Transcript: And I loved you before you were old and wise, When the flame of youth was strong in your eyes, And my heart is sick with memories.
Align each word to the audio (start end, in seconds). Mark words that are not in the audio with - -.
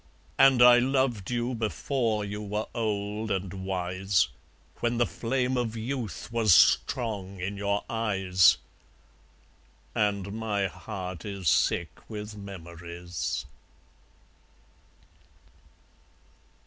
And 0.39 0.63
I 0.63 0.79
loved 0.79 1.29
you 1.29 1.53
before 1.53 2.25
you 2.25 2.41
were 2.41 2.65
old 2.73 3.29
and 3.29 3.53
wise, 3.63 4.29
When 4.77 4.97
the 4.97 5.05
flame 5.05 5.57
of 5.57 5.75
youth 5.77 6.27
was 6.31 6.55
strong 6.55 7.39
in 7.39 7.55
your 7.55 7.83
eyes, 7.87 8.57
And 9.93 10.33
my 10.33 10.65
heart 10.65 11.23
is 11.23 11.47
sick 11.49 11.99
with 12.09 12.35
memories. 12.35 13.45